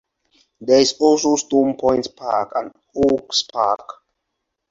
There 0.61 0.79
is 0.81 0.93
also 0.93 1.35
Stone 1.35 1.77
Point 1.77 2.15
Park 2.15 2.53
and 2.55 2.71
Oaks 2.95 3.43
Park. 3.43 4.01